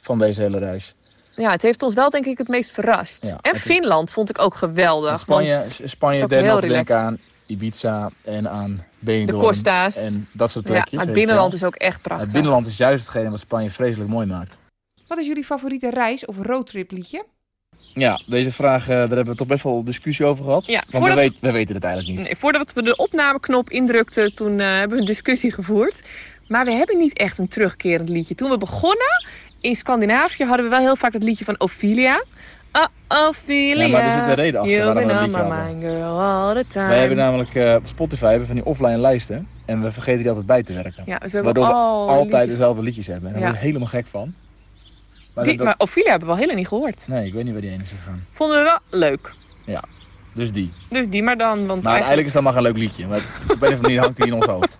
van 0.00 0.18
deze 0.18 0.40
hele 0.40 0.58
reis. 0.58 0.94
Ja, 1.36 1.50
het 1.50 1.62
heeft 1.62 1.82
ons 1.82 1.94
wel 1.94 2.10
denk 2.10 2.26
ik 2.26 2.38
het 2.38 2.48
meest 2.48 2.70
verrast. 2.70 3.26
Ja, 3.26 3.38
en 3.40 3.54
is- 3.54 3.60
Finland 3.60 4.12
vond 4.12 4.30
ik 4.30 4.38
ook 4.38 4.54
geweldig. 4.54 5.20
Spanje, 5.20 5.50
want 5.50 5.80
Spanje 5.84 6.26
deed 6.26 6.42
heel 6.42 6.96
aan 6.96 7.18
Ibiza 7.46 8.10
en 8.24 8.50
aan 8.50 8.84
de. 9.00 9.24
Costa's. 9.32 9.96
En 9.96 10.28
dat 10.32 10.50
soort 10.50 10.64
plekjes. 10.64 10.92
maar 10.92 11.04
het 11.04 11.14
binnenland 11.14 11.52
is 11.52 11.64
ook 11.64 11.74
echt 11.74 11.94
Het 11.94 12.02
prachtig. 12.02 12.32
binnenland 12.32 12.66
is 12.66 12.76
juist 12.76 13.06
hetgene 13.06 13.30
wat 13.30 13.40
Spanje 13.40 13.70
vreselijk 13.70 14.10
mooi 14.10 14.26
maakt. 14.26 14.58
Wat 15.06 15.18
is 15.18 15.26
jullie 15.26 15.44
favoriete 15.44 15.90
reis- 15.90 16.24
of 16.24 16.36
roadtrip 16.42 16.90
liedje? 16.90 17.24
Ja, 17.94 18.20
deze 18.26 18.52
vraag, 18.52 18.82
eh, 18.82 18.88
daar 18.88 18.98
hebben 18.98 19.24
we 19.26 19.34
toch 19.34 19.46
best 19.46 19.62
wel 19.62 19.84
discussie 19.84 20.26
over 20.26 20.44
gehad. 20.44 20.66
Ja, 20.66 20.84
Want 20.90 21.06
we, 21.06 21.14
weet- 21.14 21.40
we 21.40 21.52
weten 21.52 21.74
het 21.74 21.84
eigenlijk 21.84 22.16
niet. 22.16 22.26
nee, 22.26 22.36
voordat 22.36 22.72
we 22.72 22.82
de 22.82 22.96
opnameknop 22.96 23.70
indrukten, 23.70 24.34
toen 24.34 24.60
eh, 24.60 24.66
hebben 24.66 24.96
we 24.96 25.00
een 25.02 25.06
discussie 25.08 25.52
gevoerd. 25.52 26.00
Maar 26.48 26.64
we 26.64 26.72
hebben 26.72 26.98
niet 26.98 27.16
echt 27.18 27.38
een 27.38 27.48
terugkerend 27.48 28.08
liedje. 28.08 28.34
Toen 28.34 28.50
we 28.50 28.58
begonnen 28.58 29.24
in 29.60 29.76
Scandinavië 29.76 30.44
hadden 30.44 30.64
we 30.64 30.70
wel 30.70 30.80
heel 30.80 30.96
vaak 30.96 31.12
het 31.12 31.22
liedje 31.22 31.44
van 31.44 31.60
Ophelia. 31.60 32.24
Oh, 32.72 32.86
Ophelia. 33.28 33.84
Ja, 33.86 33.92
maar 33.92 34.02
er 34.02 34.10
zit 34.10 34.28
een 34.28 34.34
reden 34.34 34.60
achter 34.60 34.76
You've 34.76 34.84
waarom 34.92 35.06
we 35.06 35.12
on 35.14 35.22
liedje 35.22 35.42
hadden. 35.42 35.80
girl, 35.80 36.20
all 36.20 36.54
the 36.62 36.66
time. 36.68 36.88
Wij 36.88 36.98
hebben 36.98 37.16
namelijk 37.16 37.54
eh, 37.54 37.74
op 37.74 37.86
Spotify 37.86 38.24
hebben 38.26 38.46
van 38.46 38.56
die 38.56 38.64
offline 38.64 38.98
lijsten. 38.98 39.48
En 39.64 39.82
we 39.82 39.92
vergeten 39.92 40.18
die 40.18 40.28
altijd 40.28 40.46
bij 40.46 40.62
te 40.62 40.74
werken. 40.74 41.02
Ja, 41.06 41.18
hebben 41.20 41.44
Waardoor 41.44 41.66
we 41.66 41.72
al 41.72 42.08
altijd 42.08 42.30
liedjes- 42.32 42.50
dezelfde 42.50 42.82
liedjes 42.82 43.06
hebben. 43.06 43.26
En 43.26 43.32
daar 43.32 43.42
Ja. 43.42 43.48
word 43.48 43.58
ik 43.60 43.66
helemaal 43.66 43.88
gek 43.88 44.06
van. 44.06 44.34
Maar, 45.34 45.44
Die, 45.44 45.56
dat- 45.56 45.66
maar 45.66 45.74
Ophelia 45.78 46.10
hebben 46.10 46.26
we 46.28 46.32
al 46.34 46.38
heel 46.38 46.46
lang 46.48 46.58
niet 46.58 46.68
gehoord. 46.68 47.08
Nee, 47.08 47.26
ik 47.26 47.32
weet 47.32 47.44
niet 47.44 47.52
waar 47.52 47.62
die 47.62 47.70
ene 47.70 47.82
is 47.82 47.90
gegaan. 47.90 48.26
Vonden 48.32 48.58
we 48.58 48.62
wel 48.64 49.00
leuk. 49.00 49.34
Dus 50.34 50.52
die. 50.52 50.70
Dus 50.88 51.08
die 51.08 51.22
maar 51.22 51.36
dan. 51.38 51.66
Want 51.66 51.82
Maar 51.82 51.94
eigenlijk 51.94 52.26
is 52.26 52.32
dat 52.32 52.42
maar 52.42 52.56
een 52.56 52.62
leuk 52.62 52.76
liedje. 52.76 53.06
Maar 53.06 53.18
op 53.42 53.48
een 53.48 53.54
of 53.54 53.62
andere 53.62 53.80
manier 53.82 54.00
hangt 54.00 54.16
die 54.16 54.26
in 54.26 54.32
ons 54.34 54.44
hoofd. 54.46 54.76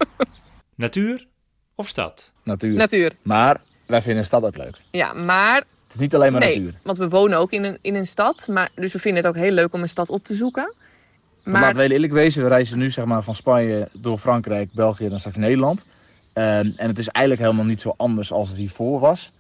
Natuur 0.74 1.26
of 1.74 1.86
stad? 1.88 2.32
Natuur. 2.44 2.74
natuur. 2.76 3.12
Maar 3.22 3.56
wij 3.86 4.02
vinden 4.02 4.20
de 4.20 4.26
stad 4.28 4.44
ook 4.44 4.56
leuk. 4.56 4.80
Ja, 4.90 5.12
maar 5.12 5.62
Het 5.90 5.98
is 5.98 6.04
niet 6.04 6.14
alleen 6.14 6.32
maar 6.32 6.40
nee, 6.40 6.56
natuur. 6.58 6.74
want 6.82 6.98
we 6.98 7.08
wonen 7.08 7.38
ook 7.38 7.52
in 7.52 7.64
een, 7.64 7.78
in 7.80 7.94
een 7.94 8.06
stad. 8.06 8.48
Maar, 8.50 8.68
dus 8.74 8.92
we 8.92 8.98
vinden 8.98 9.22
het 9.24 9.32
ook 9.36 9.42
heel 9.42 9.50
leuk 9.52 9.72
om 9.72 9.82
een 9.82 9.88
stad 9.88 10.08
op 10.10 10.24
te 10.24 10.34
zoeken. 10.34 10.74
Maar 11.42 11.52
Maar 11.52 11.60
laten 11.60 11.76
we 11.76 11.82
heel 11.82 11.90
eerlijk 11.90 12.12
wezen. 12.12 12.42
We 12.42 12.48
reizen 12.48 12.78
nu 12.78 12.90
zeg 12.90 13.04
maar, 13.04 13.22
van 13.22 13.34
Spanje 13.34 13.88
door 13.92 14.18
Frankrijk, 14.18 14.68
België 14.72 15.04
en 15.04 15.10
dan 15.10 15.18
straks 15.18 15.36
Nederland. 15.36 15.88
En, 16.32 16.74
en 16.76 16.88
het 16.88 16.98
is 16.98 17.08
eigenlijk 17.08 17.46
helemaal 17.46 17.66
niet 17.68 17.80
zo 17.80 17.94
anders 17.96 18.32
als 18.32 18.48
het 18.48 18.56
hiervoor 18.58 19.00
was. 19.00 19.32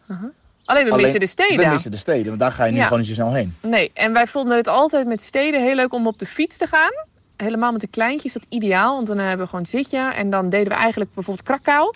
alleen 0.64 0.84
we 0.84 0.90
alleen- 0.90 1.00
missen 1.02 1.20
de 1.20 1.26
steden. 1.26 1.64
We 1.64 1.70
missen 1.70 1.90
de 1.90 1.96
steden, 1.96 2.26
want 2.26 2.38
daar 2.40 2.52
ga 2.52 2.64
je 2.64 2.72
nu 2.72 2.78
Ja. 2.78 2.82
gewoon 2.84 2.98
niet 2.98 3.08
zo 3.08 3.14
snel 3.14 3.32
heen. 3.32 3.54
Nee, 3.60 3.90
en 3.94 4.12
wij 4.12 4.26
vonden 4.26 4.56
het 4.56 4.68
altijd 4.68 5.06
met 5.06 5.22
steden 5.22 5.62
heel 5.62 5.74
leuk 5.74 5.92
om 5.92 6.06
op 6.06 6.18
de 6.18 6.26
fiets 6.26 6.56
te 6.56 6.66
gaan. 6.66 6.92
Helemaal 7.40 7.72
met 7.72 7.80
de 7.80 7.86
kleintjes, 7.86 8.32
dat 8.32 8.42
ideaal. 8.48 8.94
Want 8.94 9.06
dan 9.06 9.18
hebben 9.18 9.44
we 9.44 9.50
gewoon 9.50 9.66
zitje. 9.66 9.98
En 9.98 10.30
dan 10.30 10.50
deden 10.50 10.68
we 10.68 10.74
eigenlijk 10.74 11.14
bijvoorbeeld 11.14 11.46
Krakau. 11.46 11.94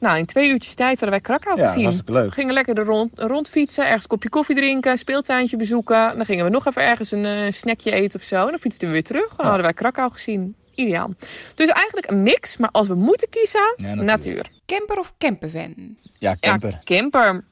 Nou, 0.00 0.18
in 0.18 0.26
twee 0.26 0.48
uurtjes 0.50 0.74
tijd 0.74 1.00
hadden 1.00 1.10
wij 1.10 1.20
Krakau 1.20 1.56
Ja, 1.56 1.62
dat 1.62 1.72
gezien. 1.72 2.02
leuk. 2.14 2.24
We 2.28 2.32
gingen 2.32 2.54
lekker 2.54 2.78
er 2.78 2.84
rond, 2.84 3.10
rondfietsen, 3.14 3.84
ergens 3.84 4.02
een 4.02 4.08
kopje 4.08 4.28
koffie 4.28 4.56
drinken, 4.56 4.98
speeltuintje 4.98 5.56
bezoeken. 5.56 6.16
Dan 6.16 6.24
gingen 6.24 6.44
we 6.44 6.50
nog 6.50 6.66
even 6.66 6.82
ergens 6.82 7.10
een 7.10 7.24
eh, 7.24 7.50
snackje 7.50 7.90
eten 7.90 8.20
of 8.20 8.26
zo. 8.26 8.44
En 8.44 8.50
dan 8.50 8.58
fietsten 8.58 8.86
we 8.86 8.92
weer 8.92 9.02
terug. 9.04 9.26
Dan 9.28 9.36
Ja. 9.38 9.44
hadden 9.44 9.62
wij 9.62 9.72
Krakau 9.72 10.12
gezien. 10.12 10.54
Ideaal. 10.74 11.14
Dus 11.54 11.68
eigenlijk 11.68 12.10
een 12.10 12.22
mix, 12.22 12.56
maar 12.56 12.70
als 12.72 12.88
we 12.88 12.94
moeten 12.94 13.28
kiezen, 13.28 13.74
Ja, 13.76 13.94
natuur. 13.94 14.46
Camper 14.66 14.98
of 14.98 15.12
campervan? 15.18 15.74
Ja, 16.18 16.36
camper. 16.40 16.70
Ja, 16.70 16.80
camper. 16.84 17.44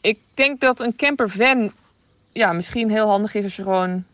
Ik 0.00 0.18
denk 0.34 0.60
dat 0.60 0.80
een 0.80 0.96
campervan 0.96 1.72
ja, 2.32 2.52
misschien 2.52 2.90
heel 2.90 3.08
handig 3.08 3.34
is 3.34 3.44
als 3.44 3.56
je 3.56 3.62
gewoon 3.62 4.04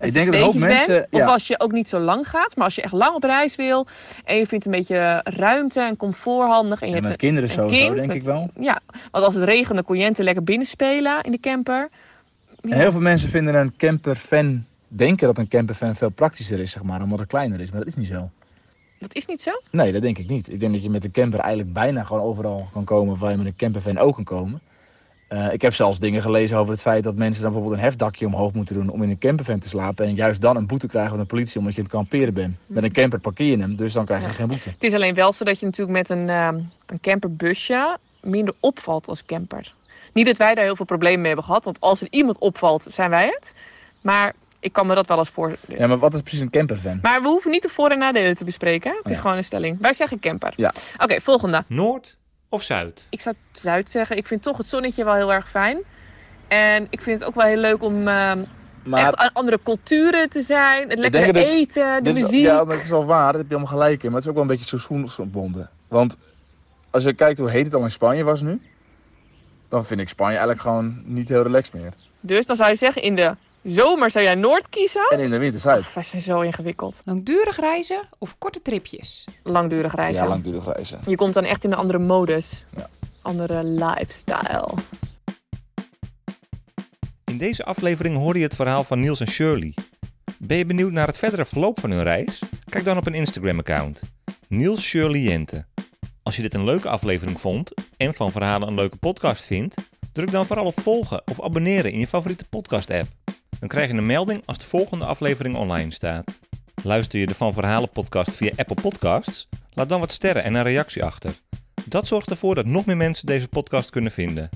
Ik 0.00 0.12
denk 0.12 0.26
dat 0.26 0.34
een 0.34 0.42
hoop 0.42 0.54
mensen- 0.54 1.06
bent, 1.10 1.22
of 1.24 1.28
als 1.28 1.46
je 1.46 1.60
ook 1.60 1.72
niet 1.72 1.88
zo 1.88 1.98
lang 1.98 2.28
gaat, 2.28 2.56
maar 2.56 2.64
als 2.64 2.74
je 2.74 2.82
echt 2.82 2.92
lang 2.92 3.14
op 3.14 3.22
reis 3.22 3.56
wil 3.56 3.86
en 4.24 4.36
je 4.36 4.46
vindt 4.46 4.64
een 4.64 4.70
beetje 4.70 5.20
ruimte 5.24 5.80
en 5.80 5.96
comfort 5.96 6.48
handig 6.50 6.80
en 6.80 6.86
je 6.88 6.94
En 6.94 6.98
hebt 6.98 7.08
met 7.08 7.18
kinderen 7.20 7.48
een 7.48 7.54
sowieso, 7.54 7.82
kind 7.84 7.96
denk 7.96 8.06
met- 8.06 8.16
ik 8.16 8.22
wel. 8.22 8.50
een- 8.54 8.62
ja, 8.62 8.80
want 9.10 9.24
als 9.24 9.34
het 9.34 9.44
regent 9.44 9.74
dan 9.74 9.84
kon 9.84 9.96
je 9.98 10.04
enten 10.04 10.24
lekker 10.24 10.44
binnen 10.44 10.66
spelen 10.66 11.22
in 11.22 11.32
de 11.32 11.40
camper. 11.40 11.88
Ja. 12.60 12.70
En 12.74 12.78
heel 12.80 12.90
veel 12.92 13.00
mensen 13.00 13.28
vinden 13.28 13.54
een 13.54 13.76
campervan, 13.76 14.64
denken 14.88 15.26
dat 15.26 15.38
een 15.38 15.48
campervan 15.48 15.94
veel 15.94 16.10
praktischer 16.10 16.58
is, 16.58 16.70
zeg 16.70 16.82
maar, 16.82 17.02
omdat 17.02 17.18
het 17.18 17.28
kleiner 17.28 17.60
is. 17.60 17.70
Maar 17.70 17.78
dat 17.78 17.88
is 17.88 17.96
niet 17.96 18.08
zo. 18.08 18.30
Dat 18.98 19.14
is 19.14 19.26
niet 19.26 19.42
zo. 19.42 19.50
Nee, 19.70 19.92
dat 19.92 20.02
denk 20.02 20.18
ik 20.18 20.28
niet. 20.28 20.52
Ik 20.52 20.60
denk 20.60 20.72
dat 20.72 20.82
je 20.82 20.90
met 20.90 21.02
de 21.02 21.10
camper 21.10 21.38
eigenlijk 21.40 21.72
bijna 21.72 22.02
gewoon 22.04 22.22
overal 22.22 22.68
kan 22.72 22.84
komen 22.84 23.18
waar 23.18 23.30
je 23.30 23.36
met 23.36 23.46
een 23.46 23.56
campervan 23.56 23.98
ook 23.98 24.14
kan 24.14 24.24
komen. 24.24 24.60
Eh, 25.30 25.52
ik 25.52 25.62
heb 25.62 25.74
zelfs 25.74 25.98
dingen 25.98 26.22
gelezen 26.22 26.56
over 26.56 26.72
het 26.72 26.82
feit 26.82 27.02
dat 27.04 27.14
mensen 27.14 27.42
dan 27.42 27.50
bijvoorbeeld 27.52 27.80
een 27.80 27.88
hefdakje 27.88 28.26
omhoog 28.26 28.52
moeten 28.52 28.74
doen 28.74 28.88
om 28.88 29.02
in 29.02 29.10
een 29.10 29.18
campervan 29.18 29.58
te 29.58 29.68
slapen. 29.68 30.06
En 30.06 30.14
juist 30.14 30.40
dan 30.40 30.56
een 30.56 30.66
boete 30.66 30.86
krijgen 30.86 31.10
van 31.10 31.18
de 31.20 31.24
politie 31.26 31.58
omdat 31.58 31.74
je 31.74 31.78
aan 31.78 31.84
het 31.86 31.94
kamperen 31.94 32.34
bent. 32.34 32.56
Met 32.66 32.84
een 32.84 32.92
camper 32.92 33.20
parkeer 33.20 33.46
je 33.46 33.58
hem, 33.58 33.76
dus 33.76 33.92
dan 33.92 34.04
krijg 34.04 34.20
je 34.22 34.26
Ja. 34.28 34.32
geen 34.32 34.46
boete. 34.46 34.68
Het 34.68 34.82
is 34.84 34.92
alleen 34.92 35.14
wel 35.14 35.32
zo 35.32 35.44
dat 35.44 35.60
je 35.60 35.66
natuurlijk 35.66 35.98
met 35.98 36.08
een, 36.18 36.28
ehm, 36.28 36.54
een 36.86 37.00
camperbusje 37.00 37.96
minder 38.22 38.54
opvalt 38.60 39.08
als 39.08 39.24
camper. 39.24 39.74
Niet 40.12 40.26
dat 40.26 40.36
wij 40.36 40.54
daar 40.54 40.64
heel 40.64 40.76
veel 40.76 40.84
problemen 40.84 41.18
mee 41.18 41.26
hebben 41.26 41.44
gehad, 41.44 41.64
want 41.64 41.80
als 41.80 42.00
er 42.00 42.06
iemand 42.10 42.38
opvalt, 42.38 42.84
zijn 42.88 43.10
wij 43.10 43.26
het. 43.26 43.54
Maar 44.00 44.32
ik 44.60 44.72
kan 44.72 44.86
me 44.86 44.94
dat 44.94 45.06
wel 45.06 45.18
eens 45.18 45.28
voor. 45.28 45.56
Ja, 45.68 45.86
maar 45.86 45.98
wat 45.98 46.14
is 46.14 46.20
precies 46.20 46.40
een 46.40 46.50
campervan? 46.50 46.98
Maar 47.02 47.22
we 47.22 47.28
hoeven 47.28 47.50
niet 47.50 47.62
de 47.62 47.68
voor- 47.68 47.90
en 47.90 47.98
nadelen 47.98 48.34
te 48.34 48.44
bespreken. 48.44 48.92
Het 49.02 49.10
is 49.10 49.16
Ja. 49.16 49.20
gewoon 49.22 49.36
een 49.36 49.44
stelling. 49.44 49.76
Wij 49.80 49.92
zeggen 49.92 50.18
camper. 50.20 50.52
Ja. 50.56 50.72
Oké, 50.98 51.20
volgende. 51.20 51.64
Noord 51.66 52.16
of 52.50 52.62
Zuid? 52.62 53.06
Ik 53.10 53.20
zou 53.20 53.34
Zuid 53.52 53.90
zeggen. 53.90 54.16
Ik 54.16 54.26
vind 54.26 54.42
toch 54.42 54.56
het 54.56 54.66
zonnetje 54.66 55.04
wel 55.04 55.14
heel 55.14 55.32
erg 55.32 55.50
fijn. 55.50 55.78
En 56.48 56.86
ik 56.90 57.00
vind 57.02 57.20
het 57.20 57.28
ook 57.28 57.34
wel 57.34 57.46
heel 57.46 57.56
leuk 57.56 57.82
om 57.82 58.08
ehm, 58.08 58.44
Maar 58.84 59.00
echt 59.00 59.16
aan 59.16 59.32
andere 59.32 59.58
culturen 59.64 60.28
te 60.28 60.40
zijn. 60.40 60.88
Het 60.90 60.98
lekkere 60.98 61.32
dat 61.32 61.42
eten, 61.44 62.04
de 62.04 62.10
is- 62.10 62.20
muziek. 62.20 62.44
ja, 62.44 62.64
maar 62.64 62.74
het 62.76 62.84
is 62.84 62.90
wel 62.90 63.04
waar, 63.04 63.32
dat 63.32 63.40
heb 63.40 63.50
je 63.50 63.56
allemaal 63.56 63.72
gelijk 63.72 64.02
in. 64.02 64.06
Maar 64.10 64.14
het 64.14 64.22
is 64.22 64.28
ook 64.28 64.34
wel 64.34 64.42
een 64.42 64.50
beetje 64.50 64.66
seizoensgebonden. 64.66 65.70
Want 65.88 66.16
als 66.90 67.04
je 67.04 67.12
kijkt 67.12 67.38
hoe 67.38 67.50
heet 67.50 67.64
het 67.64 67.74
al 67.74 67.82
in 67.82 67.90
Spanje 67.90 68.24
was 68.24 68.42
nu, 68.42 68.60
dan 69.68 69.84
vind 69.84 70.00
ik 70.00 70.08
Spanje 70.08 70.30
eigenlijk 70.32 70.60
gewoon 70.60 71.02
niet 71.04 71.28
heel 71.28 71.42
relaxed 71.42 71.74
meer. 71.74 71.92
Dus 72.20 72.46
dan 72.46 72.56
zou 72.56 72.70
je 72.70 72.76
zeggen, 72.76 73.02
in 73.02 73.14
de 73.16 73.34
zomer 73.62 74.10
zou 74.10 74.24
jij 74.24 74.34
Noord 74.34 74.68
kiezen. 74.68 75.08
En 75.08 75.20
in 75.20 75.30
de 75.30 75.38
winter 75.38 75.60
Zuid. 75.60 75.82
Ach, 75.82 75.94
wij 75.94 76.02
zijn 76.02 76.22
zo 76.22 76.40
ingewikkeld. 76.40 77.02
Langdurig 77.04 77.56
reizen 77.60 78.08
of 78.18 78.38
korte 78.38 78.62
tripjes? 78.62 79.24
Langdurig 79.42 79.94
reizen. 79.94 80.22
Ja, 80.22 80.28
langdurig 80.28 80.64
reizen. 80.64 81.00
Je 81.06 81.16
komt 81.16 81.34
dan 81.34 81.44
echt 81.44 81.64
in 81.64 81.72
een 81.72 81.78
andere 81.78 81.98
modus. 81.98 82.64
Ja. 82.76 82.88
Andere 83.22 83.64
lifestyle. 83.64 84.68
In 87.24 87.38
deze 87.38 87.64
aflevering 87.64 88.16
hoor 88.16 88.36
je 88.36 88.42
het 88.42 88.54
verhaal 88.54 88.84
van 88.84 89.00
Niels 89.00 89.20
en 89.20 89.28
Shirley. 89.28 89.74
Ben 90.38 90.56
je 90.56 90.66
benieuwd 90.66 90.92
naar 90.92 91.06
het 91.06 91.18
verdere 91.18 91.44
verloop 91.44 91.80
van 91.80 91.90
hun 91.90 92.02
reis? 92.02 92.38
Kijk 92.68 92.84
dan 92.84 92.96
op 92.96 93.06
een 93.06 93.14
Instagram-account. 93.14 94.02
Niels 94.48 94.82
Shirley 94.82 95.20
Jente. 95.20 95.66
Als 96.22 96.36
je 96.36 96.42
dit 96.42 96.54
een 96.54 96.64
leuke 96.64 96.88
aflevering 96.88 97.40
vond 97.40 97.74
en 97.96 98.14
van 98.14 98.32
verhalen 98.32 98.68
een 98.68 98.74
leuke 98.74 98.96
podcast 98.96 99.44
vindt, 99.44 99.74
druk 100.12 100.30
dan 100.30 100.46
vooral 100.46 100.64
op 100.66 100.80
volgen 100.80 101.22
of 101.26 101.42
abonneren 101.42 101.92
in 101.92 101.98
je 101.98 102.06
favoriete 102.06 102.44
podcast-app. 102.44 103.08
Dan 103.60 103.68
krijg 103.68 103.90
je 103.90 103.96
een 103.96 104.06
melding 104.06 104.42
als 104.44 104.58
de 104.58 104.66
volgende 104.66 105.04
aflevering 105.04 105.56
online 105.56 105.92
staat. 105.92 106.38
Luister 106.82 107.18
je 107.18 107.26
de 107.26 107.34
Van 107.34 107.52
Verhalen 107.52 107.90
podcast 107.90 108.36
via 108.36 108.50
Apple 108.56 108.80
Podcasts? 108.82 109.48
Laat 109.70 109.88
dan 109.88 110.00
wat 110.00 110.12
sterren 110.12 110.42
en 110.42 110.54
een 110.54 110.62
reactie 110.62 111.04
achter. 111.04 111.32
Dat 111.84 112.06
zorgt 112.06 112.30
ervoor 112.30 112.54
dat 112.54 112.66
nog 112.66 112.86
meer 112.86 112.96
mensen 112.96 113.26
deze 113.26 113.48
podcast 113.48 113.90
kunnen 113.90 114.12
vinden. 114.12 114.48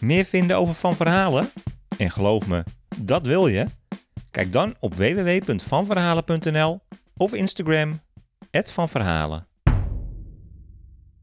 Meer 0.00 0.24
vinden 0.24 0.56
over 0.56 0.74
Van 0.74 0.94
Verhalen? 0.94 1.50
En 1.98 2.10
geloof 2.10 2.46
me, 2.46 2.64
dat 2.96 3.26
wil 3.26 3.46
je? 3.46 3.66
Kijk 4.30 4.52
dan 4.52 4.74
op 4.80 4.94
www.vanverhalen.nl 4.94 6.80
of 7.16 7.32
Instagram, 7.32 8.00
@vanverhalen. 8.50 9.46